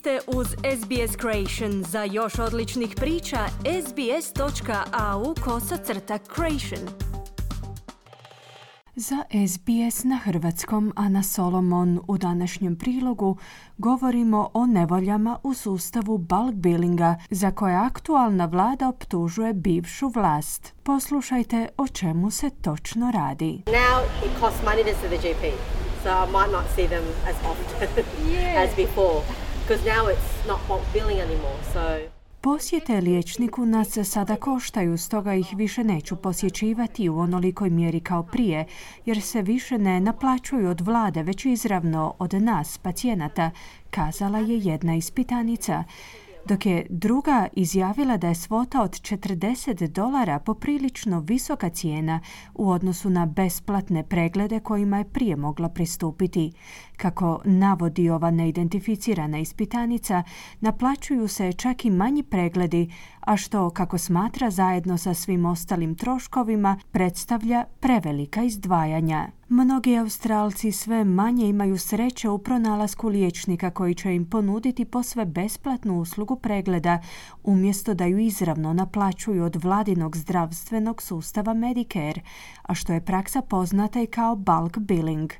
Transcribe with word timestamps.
ste 0.00 0.20
uz 0.26 0.46
SBS 0.48 1.16
Creation. 1.20 1.84
Za 1.84 2.04
još 2.04 2.38
odličnih 2.38 2.94
priča, 2.96 3.38
sbs.au 3.86 5.34
kosacrta 5.44 6.18
creation. 6.34 6.88
Za 8.96 9.16
SBS 9.48 10.04
na 10.04 10.16
hrvatskom 10.16 10.92
Ana 10.96 11.22
Solomon 11.22 12.00
u 12.08 12.18
današnjem 12.18 12.76
prilogu 12.76 13.36
govorimo 13.78 14.50
o 14.54 14.66
nevoljama 14.66 15.38
u 15.42 15.54
sustavu 15.54 16.18
bulk 16.18 16.54
billinga 16.54 17.16
za 17.30 17.50
koje 17.50 17.74
aktualna 17.74 18.44
vlada 18.44 18.88
optužuje 18.88 19.52
bivšu 19.52 20.08
vlast. 20.08 20.74
Poslušajte 20.82 21.68
o 21.76 21.88
čemu 21.88 22.30
se 22.30 22.50
točno 22.50 23.10
radi. 23.10 23.62
Now 23.66 24.24
it 24.24 24.30
costs 24.40 24.62
money 24.64 24.84
to 24.84 25.00
see 25.00 25.18
the 25.18 25.28
GP, 25.28 25.52
so 26.02 26.08
I 26.08 26.32
might 26.32 26.52
not 26.52 26.64
see 26.76 26.88
them 26.88 27.04
as 27.28 27.36
often 27.44 27.88
Yeah. 28.34 28.64
as 28.64 28.76
before 28.76 29.22
now 29.78 30.06
it's 30.08 30.48
not 30.48 30.58
bulk 30.68 30.82
billing 30.92 31.20
anymore. 31.20 31.62
So 31.72 32.10
Posjete 32.42 33.00
liječniku 33.00 33.66
nas 33.66 33.98
sada 34.04 34.36
koštaju, 34.36 34.98
stoga 34.98 35.34
ih 35.34 35.46
više 35.56 35.84
neću 35.84 36.16
posjećivati 36.16 37.08
u 37.08 37.18
onolikoj 37.18 37.70
mjeri 37.70 38.00
kao 38.00 38.22
prije, 38.22 38.66
jer 39.06 39.22
se 39.22 39.42
više 39.42 39.78
ne 39.78 40.00
naplaćuju 40.00 40.68
od 40.68 40.80
vlade, 40.80 41.22
već 41.22 41.44
izravno 41.44 42.14
od 42.18 42.34
nas, 42.34 42.78
pacijenata, 42.78 43.50
kazala 43.90 44.38
je 44.38 44.58
jedna 44.58 44.94
ispitanica. 44.94 45.84
Dok 46.46 46.66
je 46.66 46.86
druga 46.90 47.48
izjavila 47.52 48.16
da 48.16 48.28
je 48.28 48.34
svota 48.34 48.82
od 48.82 48.90
40 48.90 49.88
dolara 49.88 50.38
poprilično 50.38 51.20
visoka 51.20 51.68
cijena 51.68 52.20
u 52.54 52.70
odnosu 52.70 53.10
na 53.10 53.26
besplatne 53.26 54.02
preglede 54.02 54.60
kojima 54.60 54.98
je 54.98 55.04
prije 55.04 55.36
mogla 55.36 55.68
pristupiti. 55.68 56.52
Kako 56.96 57.40
navodi 57.44 58.10
ova 58.10 58.30
neidentificirana 58.30 59.38
ispitanica, 59.38 60.22
naplaćuju 60.60 61.28
se 61.28 61.52
čak 61.52 61.84
i 61.84 61.90
manji 61.90 62.22
pregledi, 62.22 62.92
a 63.20 63.36
što, 63.36 63.70
kako 63.70 63.98
smatra 63.98 64.50
zajedno 64.50 64.98
sa 64.98 65.14
svim 65.14 65.46
ostalim 65.46 65.94
troškovima, 65.94 66.78
predstavlja 66.92 67.64
prevelika 67.80 68.42
izdvajanja. 68.42 69.39
Mnogi 69.52 69.96
Australci 69.96 70.72
sve 70.72 71.04
manje 71.04 71.48
imaju 71.48 71.78
sreće 71.78 72.28
u 72.28 72.38
pronalasku 72.38 73.08
liječnika 73.08 73.70
koji 73.70 73.94
će 73.94 74.14
im 74.14 74.30
ponuditi 74.30 74.84
posve 74.84 75.24
besplatnu 75.24 76.00
uslugu 76.00 76.36
pregleda, 76.36 76.98
umjesto 77.44 77.94
da 77.94 78.04
ju 78.04 78.18
izravno 78.18 78.72
naplaćuju 78.72 79.44
od 79.44 79.56
vladinog 79.56 80.16
zdravstvenog 80.16 81.02
sustava 81.02 81.54
Medicare, 81.54 82.20
a 82.62 82.74
što 82.74 82.92
je 82.92 83.04
praksa 83.04 83.42
poznata 83.42 84.00
i 84.00 84.06
kao 84.06 84.36
bulk 84.36 84.78
billing. 84.78 85.30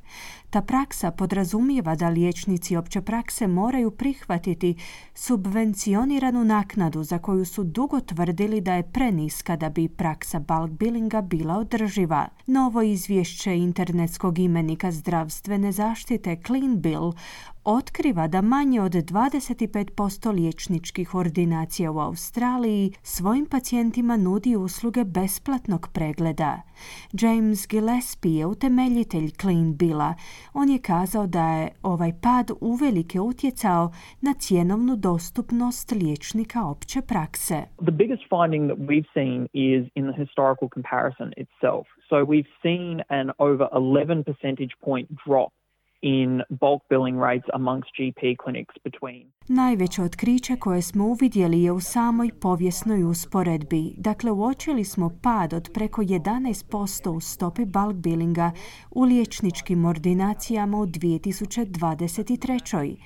Ta 0.51 0.63
praksa 0.63 1.11
podrazumijeva 1.11 1.95
da 1.95 2.09
liječnici 2.09 2.77
opće 2.77 3.01
prakse 3.01 3.47
moraju 3.47 3.91
prihvatiti 3.91 4.77
subvencioniranu 5.15 6.45
naknadu 6.45 7.03
za 7.03 7.19
koju 7.19 7.45
su 7.45 7.65
dugo 7.65 8.01
tvrdili 8.01 8.61
da 8.61 8.75
je 8.75 8.83
preniska 8.83 9.57
da 9.57 9.69
bi 9.69 9.89
praksa 9.89 10.39
bulk 10.39 10.71
billinga 10.71 11.21
bila 11.21 11.55
održiva. 11.55 12.29
Novo 12.47 12.83
izvješće 12.83 13.57
internetskog 13.57 14.39
imenika 14.39 14.93
zdravstvene 14.93 15.73
zaštite 15.73 16.37
Clean 16.47 16.81
Bill 16.81 17.13
otkriva 17.65 18.29
da 18.29 18.41
manje 18.41 18.81
od 18.81 18.93
25% 18.93 20.35
liječničkih 20.35 21.15
ordinacija 21.15 21.91
u 21.91 21.99
Australiji 21.99 22.93
svojim 23.03 23.47
pacijentima 23.51 24.17
nudi 24.17 24.57
usluge 24.57 25.05
besplatnog 25.05 25.89
pregleda. 25.95 26.63
James 27.13 27.69
Gillespie 27.69 28.39
je 28.39 28.47
utemeljitelj 28.47 29.31
Clean 29.41 29.77
Billa. 29.77 30.15
On 30.55 30.69
je 30.69 30.79
kazao 30.79 31.27
da 31.27 31.49
je 31.49 31.71
ovaj 31.83 32.13
pad 32.23 32.51
uvelike 32.61 33.21
utjecao 33.21 33.91
na 34.21 34.33
cjenovnu 34.39 34.97
dostupnost 34.97 35.93
liječnika 35.93 36.67
opće 36.67 37.01
prakse. 37.03 37.57
The 37.77 37.97
biggest 38.03 38.23
finding 38.35 38.71
that 38.71 38.79
we've 38.89 39.11
seen 39.15 39.41
is 39.53 39.83
in 39.95 40.05
the 40.11 40.17
historical 40.23 40.69
comparison 40.77 41.29
itself. 41.37 41.87
So 42.09 42.17
we've 42.33 42.51
seen 42.63 43.03
an 43.09 43.27
over 43.39 43.67
11 43.73 44.25
percentage 44.25 44.75
point 44.85 45.09
drop 45.27 45.53
in 46.03 46.43
bulk 46.49 46.83
billing 46.89 47.19
rates 47.19 47.49
amongst 47.53 47.91
GP 47.99 48.37
clinics 48.43 48.75
between 48.85 49.27
Najveće 49.53 50.03
otkriće 50.03 50.57
koje 50.57 50.83
smo 50.83 51.05
uvidjeli 51.05 51.63
je 51.63 51.73
u 51.73 51.81
samoj 51.81 52.31
povijesnoj 52.41 53.05
usporedbi. 53.05 53.95
Dakle, 53.97 54.31
uočili 54.31 54.85
smo 54.85 55.11
pad 55.23 55.53
od 55.53 55.71
preko 55.75 56.03
11% 56.03 57.09
u 57.09 57.21
stopi 57.21 57.65
bulk 57.65 57.95
billinga 57.95 58.51
u 58.91 59.03
liječničkim 59.03 59.85
ordinacijama 59.85 60.79
u 60.79 60.87
2023. 60.87 62.97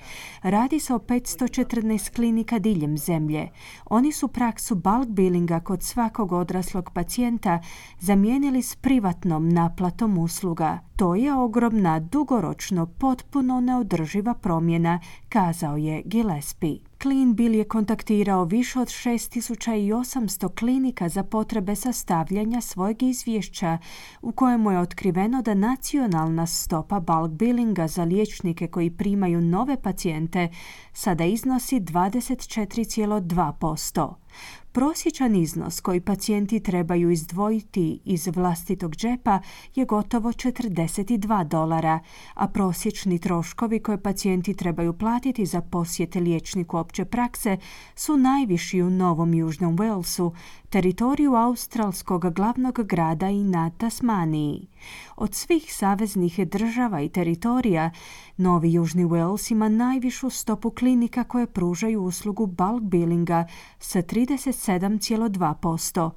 Radi 0.43 0.79
se 0.79 0.93
o 0.93 0.99
514 0.99 2.15
klinika 2.15 2.59
diljem 2.59 2.97
zemlje. 2.97 3.49
Oni 3.85 4.11
su 4.11 4.27
praksu 4.27 4.75
bulk 4.75 5.07
billinga 5.07 5.59
kod 5.59 5.83
svakog 5.83 6.31
odraslog 6.31 6.89
pacijenta 6.93 7.59
zamijenili 7.99 8.61
s 8.61 8.75
privatnom 8.75 9.49
naplatom 9.49 10.17
usluga. 10.17 10.79
To 10.95 11.15
je 11.15 11.33
ogromna, 11.33 11.99
dugoročno, 11.99 12.84
potpuno 12.87 13.61
neodrživa 13.61 14.33
promjena, 14.33 14.99
kazao 15.29 15.77
je 15.77 16.01
Gillespie. 16.05 16.94
Clean 17.01 17.35
Bill 17.35 17.55
je 17.55 17.63
kontaktirao 17.63 18.43
više 18.43 18.79
od 18.79 18.87
6800 18.87 20.59
klinika 20.59 21.09
za 21.09 21.23
potrebe 21.23 21.75
sastavljanja 21.75 22.61
svojeg 22.61 23.03
izvješća 23.03 23.77
u 24.21 24.31
kojemu 24.31 24.71
je 24.71 24.79
otkriveno 24.79 25.41
da 25.41 25.53
nacionalna 25.53 26.47
stopa 26.47 26.99
bulk 26.99 27.31
billinga 27.31 27.87
za 27.87 28.03
liječnike 28.03 28.67
koji 28.67 28.91
primaju 28.91 29.41
nove 29.41 29.81
pacijente 29.81 30.49
sada 30.93 31.25
iznosi 31.25 31.79
24,2%. 31.79 34.13
Prosječan 34.71 35.35
iznos 35.35 35.81
koji 35.81 36.01
pacijenti 36.01 36.59
trebaju 36.59 37.09
izdvojiti 37.09 37.99
iz 38.05 38.27
vlastitog 38.27 38.95
džepa 38.95 39.39
je 39.75 39.85
gotovo 39.85 40.29
42 40.29 41.47
dolara, 41.47 41.99
a 42.33 42.47
prosječni 42.47 43.19
troškovi 43.19 43.79
koje 43.79 44.01
pacijenti 44.01 44.53
trebaju 44.53 44.93
platiti 44.93 45.45
za 45.45 45.61
posjete 45.61 46.19
liječniku 46.19 46.77
opće 46.85 47.05
prakse 47.05 47.57
su 47.95 48.17
najviši 48.17 48.81
u 48.81 48.89
Novom 48.89 49.33
Južnom 49.33 49.77
Walesu, 49.77 50.31
teritoriju 50.69 51.35
australskog 51.35 52.33
glavnog 52.33 52.83
grada 52.83 53.29
i 53.29 53.43
na 53.43 53.69
Tasmaniji. 53.69 54.67
Od 55.15 55.35
svih 55.35 55.73
saveznih 55.73 56.47
država 56.47 57.01
i 57.01 57.09
teritorija, 57.09 57.91
Novi 58.37 58.73
Južni 58.73 59.05
Wales 59.05 59.51
ima 59.51 59.69
najvišu 59.69 60.29
stopu 60.29 60.69
klinika 60.69 61.23
koje 61.23 61.47
pružaju 61.47 62.03
uslugu 62.03 62.45
bulk 62.45 62.83
billinga 62.83 63.47
sa 63.79 64.01
37,2%. 64.01 66.09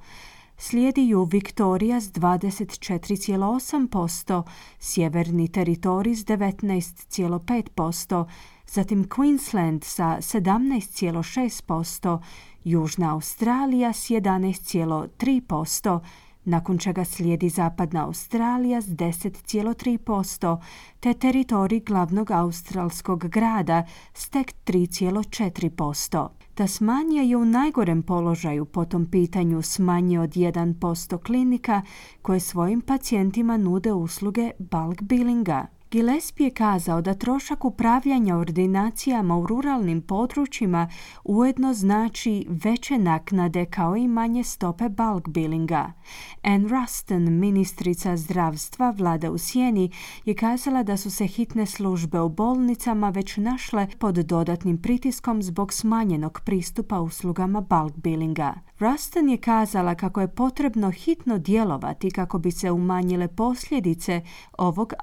Slijedi 0.57 1.07
ju 1.07 1.23
Viktorija 1.23 2.01
s 2.01 2.11
24,8%, 2.11 4.43
Sjeverni 4.79 5.47
teritorij 5.47 6.15
s 6.15 6.25
19,5%, 6.25 8.25
zatim 8.69 9.05
Queensland 9.05 9.83
sa 9.83 10.17
17,6%, 10.21 12.19
Južna 12.63 13.13
Australija 13.13 13.93
s 13.93 14.09
11,3%, 14.09 15.99
nakon 16.45 16.77
čega 16.77 17.05
slijedi 17.05 17.49
Zapadna 17.49 18.05
Australija 18.05 18.81
s 18.81 18.87
10,3%, 18.87 20.61
te 20.99 21.13
teritorij 21.13 21.79
glavnog 21.79 22.31
australskog 22.31 23.27
grada 23.27 23.85
s 24.13 24.29
tek 24.29 24.53
3,4%. 24.65 26.27
Tasmanija 26.53 27.23
je 27.23 27.37
u 27.37 27.45
najgorem 27.45 28.03
položaju 28.03 28.65
po 28.65 28.85
tom 28.85 29.05
pitanju 29.11 29.61
s 29.61 29.79
manje 29.79 30.19
od 30.19 30.29
1% 30.29 31.23
klinika 31.23 31.81
koje 32.21 32.39
svojim 32.39 32.81
pacijentima 32.81 33.57
nude 33.57 33.93
usluge 33.93 34.51
bulk 34.59 35.01
billinga. 35.01 35.78
Gillespie 35.91 36.45
je 36.45 36.51
kazao 36.51 37.01
da 37.01 37.13
trošak 37.13 37.65
upravljanja 37.65 38.37
ordinacijama 38.37 39.37
u 39.37 39.47
ruralnim 39.47 40.01
područjima 40.01 40.89
ujedno 41.23 41.73
znači 41.73 42.45
veće 42.49 42.97
naknade 42.97 43.65
kao 43.65 43.97
i 43.97 44.07
manje 44.07 44.43
stope 44.43 44.89
bulk 44.89 45.27
billinga. 45.27 45.91
Anne 46.43 46.69
Ruston, 46.69 47.39
ministrica 47.39 48.17
zdravstva 48.17 48.93
vlada 48.97 49.31
u 49.31 49.37
Sjeni, 49.37 49.91
je 50.25 50.33
kazala 50.33 50.83
da 50.83 50.97
su 50.97 51.11
se 51.11 51.27
hitne 51.27 51.65
službe 51.65 52.21
u 52.21 52.29
bolnicama 52.29 53.09
već 53.09 53.37
našle 53.37 53.87
pod 53.99 54.15
dodatnim 54.15 54.81
pritiskom 54.81 55.43
zbog 55.43 55.73
smanjenog 55.73 56.39
pristupa 56.45 56.99
uslugama 56.99 57.61
bulk 57.61 57.95
billinga. 57.95 58.53
Ruston 58.79 59.29
je 59.29 59.37
kazala 59.37 59.95
kako 59.95 60.21
je 60.21 60.35
potrebno 60.35 60.91
hitno 60.91 61.37
djelovati 61.37 62.11
kako 62.11 62.39
bi 62.39 62.51
se 62.51 62.71
umanjile 62.71 63.27
posljedice 63.27 64.21
ovog 64.57 64.93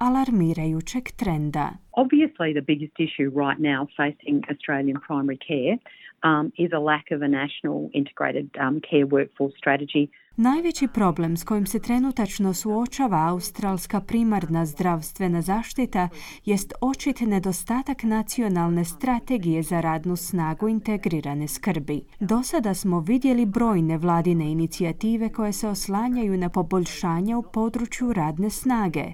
trenda. 0.81 1.77
Obviously, 1.93 2.53
the 2.53 2.61
biggest 2.61 2.93
issue 2.99 3.29
right 3.33 3.59
now 3.59 3.87
facing 3.97 4.43
Australian 4.49 4.99
primary 4.99 5.37
care 5.37 5.77
um, 6.23 6.51
is 6.57 6.71
a 6.73 6.79
lack 6.79 7.11
of 7.11 7.21
a 7.21 7.27
national 7.27 7.89
integrated 7.93 8.49
um, 8.59 8.81
care 8.81 9.05
workforce 9.05 9.53
strategy 9.57 10.11
Najveći 10.39 10.87
problem 10.87 11.37
s 11.37 11.43
kojim 11.43 11.65
se 11.65 11.79
trenutačno 11.79 12.53
suočava 12.53 13.27
australska 13.27 14.01
primarna 14.01 14.65
zdravstvena 14.65 15.41
zaštita 15.41 16.09
jest 16.45 16.73
očit 16.81 17.19
nedostatak 17.19 18.03
nacionalne 18.03 18.85
strategije 18.85 19.63
za 19.63 19.81
radnu 19.81 20.15
snagu 20.15 20.67
integrirane 20.67 21.47
skrbi. 21.47 22.01
Do 22.19 22.43
sada 22.43 22.73
smo 22.73 22.99
vidjeli 22.99 23.45
brojne 23.45 23.97
vladine 23.97 24.51
inicijative 24.51 25.29
koje 25.29 25.53
se 25.53 25.67
oslanjaju 25.67 26.37
na 26.37 26.49
poboljšanje 26.49 27.35
u 27.35 27.43
području 27.43 28.13
radne 28.13 28.49
snage 28.49 29.05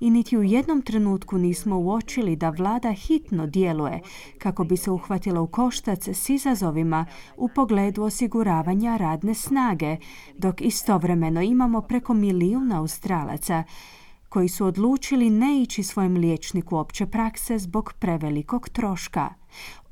i 0.00 0.10
niti 0.10 0.38
u 0.38 0.42
jednom 0.42 0.82
trenutku 0.82 1.38
nismo 1.38 1.78
uočili 1.78 2.36
da 2.36 2.50
vlada 2.50 2.92
hitno 2.92 3.46
djeluje 3.46 4.00
kako 4.38 4.64
bi 4.64 4.76
se 4.76 4.90
uhvatila 4.90 5.40
u 5.40 5.46
koštac 5.46 6.08
s 6.08 6.30
izazovima 6.30 7.06
u 7.36 7.48
pogledu 7.48 8.02
osiguravanja 8.02 8.96
radne 8.96 9.34
snage, 9.34 9.96
dok 10.38 10.69
istovremeno 10.70 11.42
imamo 11.42 11.80
preko 11.80 12.14
milijuna 12.14 12.78
Australaca 12.78 13.64
koji 14.28 14.48
su 14.48 14.66
odlučili 14.66 15.30
ne 15.30 15.62
ići 15.62 15.82
svojem 15.82 16.16
liječniku 16.16 16.76
opće 16.76 17.06
prakse 17.06 17.58
zbog 17.58 17.92
prevelikog 17.98 18.68
troška. 18.68 19.34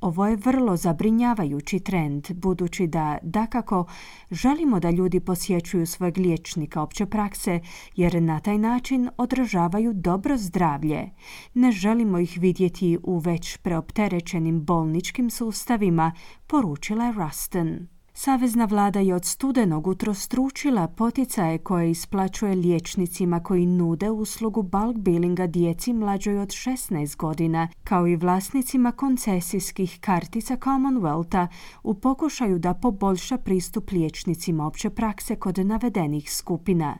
Ovo 0.00 0.26
je 0.26 0.36
vrlo 0.36 0.76
zabrinjavajući 0.76 1.80
trend, 1.80 2.32
budući 2.32 2.86
da, 2.86 3.18
dakako, 3.22 3.84
želimo 4.30 4.80
da 4.80 4.90
ljudi 4.90 5.20
posjećuju 5.20 5.86
svojeg 5.86 6.18
liječnika 6.18 6.82
opće 6.82 7.06
prakse, 7.06 7.60
jer 7.96 8.22
na 8.22 8.40
taj 8.40 8.58
način 8.58 9.10
održavaju 9.16 9.92
dobro 9.92 10.36
zdravlje. 10.36 11.10
Ne 11.54 11.72
želimo 11.72 12.18
ih 12.18 12.38
vidjeti 12.40 12.98
u 13.02 13.18
već 13.18 13.56
preopterećenim 13.56 14.64
bolničkim 14.64 15.30
sustavima, 15.30 16.12
poručila 16.46 17.04
je 17.04 17.12
Ruston. 17.12 17.97
Savezna 18.20 18.64
vlada 18.64 19.00
je 19.00 19.14
od 19.14 19.24
studenog 19.24 19.86
utrostručila 19.86 20.88
poticaje 20.88 21.58
koje 21.58 21.90
isplaćuje 21.90 22.54
liječnicima 22.54 23.42
koji 23.42 23.66
nude 23.66 24.10
uslugu 24.10 24.62
bulk 24.62 24.96
billinga 24.96 25.46
djeci 25.46 25.92
mlađoj 25.92 26.38
od 26.38 26.48
16 26.48 27.16
godina, 27.16 27.68
kao 27.84 28.06
i 28.06 28.16
vlasnicima 28.16 28.92
koncesijskih 28.92 29.98
kartica 30.00 30.56
Commonwealtha 30.56 31.46
u 31.82 31.94
pokušaju 31.94 32.58
da 32.58 32.74
poboljša 32.74 33.36
pristup 33.36 33.90
liječnicima 33.90 34.66
opće 34.66 34.90
prakse 34.90 35.36
kod 35.36 35.58
navedenih 35.58 36.32
skupina. 36.32 36.98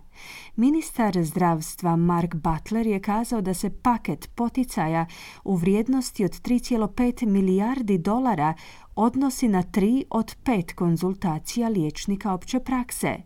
Ministar 0.57 1.25
zdravstva 1.25 1.97
Mark 1.97 2.35
Butler 2.35 2.87
je 2.87 3.01
kazao 3.01 3.41
da 3.41 3.55
se 3.55 3.71
paket 3.71 4.31
poticaja 4.35 5.07
u 5.45 5.57
vrijednosti 5.57 6.25
od 6.25 6.31
3,5 6.31 7.27
milijardi 7.27 7.99
dolara 7.99 8.55
odnosi 8.95 9.49
na 9.49 9.63
tri 9.63 10.05
od 10.11 10.37
pet 10.45 10.73
konzultacija 10.73 11.69
liječnika 11.69 12.33
opće 12.33 12.61
prakse. 12.61 13.17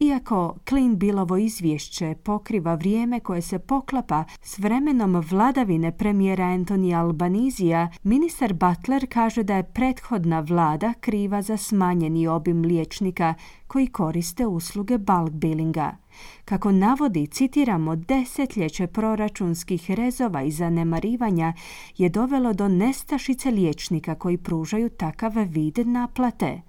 Iako 0.00 0.56
Clean 0.68 0.96
Billovo 0.96 1.36
izvješće 1.36 2.14
pokriva 2.24 2.74
vrijeme 2.74 3.20
koje 3.20 3.42
se 3.42 3.58
poklapa 3.58 4.24
s 4.42 4.58
vremenom 4.58 5.24
vladavine 5.30 5.96
premijera 5.96 6.44
Antonija 6.44 7.00
Albanizija, 7.00 7.88
ministar 8.02 8.52
Butler 8.52 9.06
kaže 9.10 9.42
da 9.42 9.56
je 9.56 9.72
prethodna 9.72 10.40
vlada 10.40 10.92
kriva 11.00 11.42
za 11.42 11.56
smanjeni 11.56 12.26
obim 12.26 12.62
liječnika 12.62 13.34
koji 13.66 13.86
koriste 13.86 14.46
usluge 14.46 14.98
bulk 14.98 15.30
billinga. 15.30 15.96
Kako 16.44 16.72
navodi, 16.72 17.26
citiramo, 17.26 17.96
desetljeće 17.96 18.86
proračunskih 18.86 19.90
rezova 19.90 20.42
i 20.42 20.50
zanemarivanja 20.50 21.52
je 21.96 22.08
dovelo 22.08 22.52
do 22.52 22.68
nestašice 22.68 23.50
liječnika 23.50 24.14
koji 24.14 24.36
pružaju 24.36 24.88
takav 24.88 25.32
vid 25.48 25.78
naplate. 25.86 26.60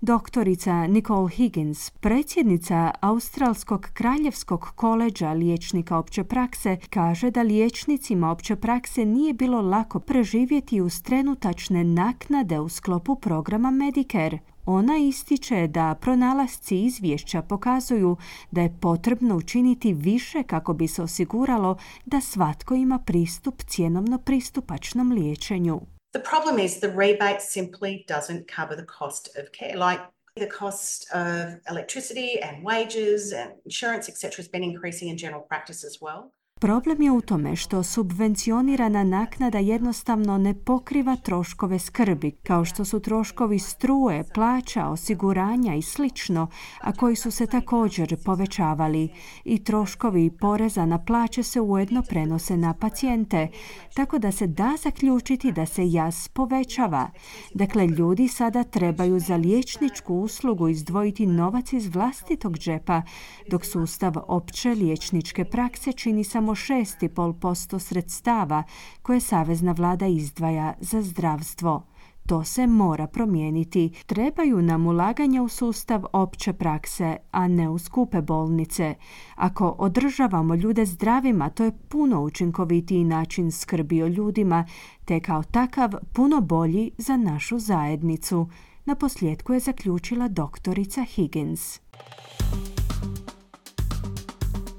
Doktorica 0.00 0.86
Nicole 0.86 1.30
Higgins, 1.30 1.90
predsjednica 1.90 2.90
Australskog 3.00 3.88
kraljevskog 3.92 4.60
koleđa 4.74 5.32
liječnika 5.32 5.98
opće 5.98 6.24
prakse, 6.24 6.76
kaže 6.90 7.30
da 7.30 7.42
liječnicima 7.42 8.30
opće 8.30 8.56
prakse 8.56 9.04
nije 9.04 9.32
bilo 9.32 9.60
lako 9.60 10.00
preživjeti 10.00 10.80
uz 10.80 11.02
trenutačne 11.02 11.84
naknade 11.84 12.60
u 12.60 12.68
sklopu 12.68 13.16
programa 13.16 13.70
Medicare. 13.70 14.38
Ona 14.72 14.98
ističe 14.98 15.66
da 15.66 15.94
pronalasci 16.00 16.84
izvješća 16.84 17.42
pokazuju 17.42 18.16
da 18.50 18.60
je 18.60 18.76
potrebno 18.80 19.36
učiniti 19.36 19.92
više 19.92 20.42
kako 20.42 20.72
bi 20.72 20.88
se 20.88 21.02
osiguralo 21.02 21.76
da 22.04 22.20
svatko 22.20 22.74
ima 22.74 22.98
pristup 22.98 23.62
cjenovno 23.62 24.18
pristupačnom 24.18 25.12
liječenju. 25.12 25.80
The 26.12 26.22
problem 26.30 26.66
is 26.66 26.80
the 26.80 26.88
rebate 26.88 27.40
simply 27.40 28.04
doesn't 28.08 28.44
cover 28.56 28.76
the 28.76 28.86
cost 28.98 29.28
of 29.38 29.44
care. 29.58 29.90
Like 29.90 30.02
the 30.36 30.50
cost 30.58 31.06
of 31.14 31.46
electricity 31.72 32.30
and 32.46 32.64
wages 32.64 33.22
and 33.40 33.50
insurance, 33.64 34.12
etc., 34.12 34.30
has 34.36 34.50
been 34.52 34.64
increasing 34.72 35.10
in 35.12 35.18
general 35.18 35.42
practice 35.48 35.86
as 35.86 35.96
well. 36.00 36.39
Problem 36.60 37.02
je 37.02 37.10
u 37.10 37.20
tome 37.20 37.56
što 37.56 37.82
subvencionirana 37.82 39.04
naknada 39.04 39.58
jednostavno 39.58 40.38
ne 40.38 40.54
pokriva 40.54 41.16
troškove 41.16 41.78
skrbi, 41.78 42.30
kao 42.30 42.64
što 42.64 42.84
su 42.84 43.00
troškovi 43.00 43.58
struje, 43.58 44.24
plaća, 44.34 44.88
osiguranja 44.88 45.74
i 45.74 45.82
slično, 45.82 46.48
a 46.80 46.92
koji 46.92 47.16
su 47.16 47.30
se 47.30 47.46
također 47.46 48.16
povećavali. 48.24 49.08
I 49.44 49.64
troškovi 49.64 50.30
poreza 50.40 50.86
na 50.86 51.04
plaće 51.04 51.42
se 51.42 51.60
ujedno 51.60 52.02
prenose 52.02 52.56
na 52.56 52.74
pacijente, 52.74 53.48
tako 53.94 54.18
da 54.18 54.32
se 54.32 54.46
da 54.46 54.76
zaključiti 54.82 55.52
da 55.52 55.66
se 55.66 55.90
jaz 55.90 56.28
povećava. 56.28 57.10
Dakle, 57.54 57.86
ljudi 57.86 58.28
sada 58.28 58.64
trebaju 58.64 59.20
za 59.20 59.36
liječničku 59.36 60.14
uslugu 60.14 60.68
izdvojiti 60.68 61.26
novac 61.26 61.72
iz 61.72 61.94
vlastitog 61.94 62.58
džepa, 62.58 63.02
dok 63.50 63.64
sustav 63.64 64.12
opće 64.28 64.68
liječničke 64.68 65.44
prakse 65.44 65.92
čini 65.92 66.24
samo 66.24 66.49
samo 66.54 66.78
6,5% 66.78 67.78
sredstava 67.78 68.62
koje 69.02 69.20
Savezna 69.20 69.72
vlada 69.72 70.06
izdvaja 70.06 70.74
za 70.80 71.02
zdravstvo. 71.02 71.86
To 72.26 72.44
se 72.44 72.66
mora 72.66 73.06
promijeniti. 73.06 73.90
Trebaju 74.06 74.62
nam 74.62 74.86
ulaganja 74.86 75.42
u 75.42 75.48
sustav 75.48 76.04
opće 76.12 76.52
prakse, 76.52 77.16
a 77.30 77.48
ne 77.48 77.68
u 77.68 77.78
skupe 77.78 78.20
bolnice. 78.20 78.94
Ako 79.34 79.68
održavamo 79.78 80.54
ljude 80.54 80.86
zdravima, 80.86 81.50
to 81.50 81.64
je 81.64 81.78
puno 81.88 82.22
učinkovitiji 82.22 83.04
način 83.04 83.52
skrbi 83.52 84.02
o 84.02 84.06
ljudima, 84.06 84.66
te 85.04 85.20
kao 85.20 85.42
takav 85.42 85.90
puno 86.12 86.40
bolji 86.40 86.90
za 86.98 87.16
našu 87.16 87.58
zajednicu. 87.58 88.48
Na 88.84 88.94
posljedku 88.94 89.52
je 89.52 89.60
zaključila 89.60 90.28
doktorica 90.28 91.04
Higgins. 91.04 91.80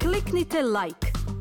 Kliknite 0.02 0.62
like 0.62 1.11